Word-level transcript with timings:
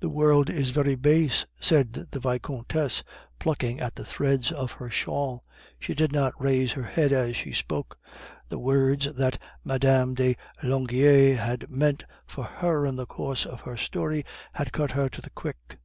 "The 0.00 0.10
world 0.10 0.50
is 0.50 0.68
very 0.68 0.96
base," 0.96 1.46
said 1.58 1.94
the 1.94 2.20
Vicomtesse, 2.20 3.02
plucking 3.38 3.80
at 3.80 3.94
the 3.94 4.04
threads 4.04 4.52
of 4.52 4.72
her 4.72 4.90
shawl. 4.90 5.44
She 5.78 5.94
did 5.94 6.12
not 6.12 6.38
raise 6.38 6.72
her 6.72 6.82
head 6.82 7.10
as 7.10 7.38
she 7.38 7.52
spoke; 7.54 7.96
the 8.50 8.58
words 8.58 9.14
that 9.14 9.38
Mme. 9.64 10.12
de 10.12 10.36
Langeais 10.62 11.38
had 11.38 11.70
meant 11.70 12.04
for 12.26 12.44
her 12.44 12.84
in 12.84 12.96
the 12.96 13.06
course 13.06 13.46
of 13.46 13.60
her 13.62 13.78
story 13.78 14.26
had 14.52 14.72
cut 14.74 14.90
her 14.90 15.08
to 15.08 15.22
the 15.22 15.30
quick. 15.30 15.78